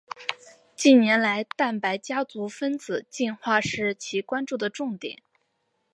[0.75, 5.21] 近年来蛋白家族分子进化是其关注的重点。